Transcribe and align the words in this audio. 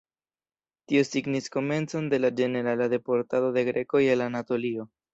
Tio 0.91 1.03
signis 1.07 1.51
komencon 1.57 2.09
de 2.15 2.21
la 2.23 2.33
ĝenerala 2.41 2.91
deportado 2.97 3.55
de 3.61 3.69
grekoj 3.73 4.07
el 4.19 4.29
Anatolio. 4.31 4.93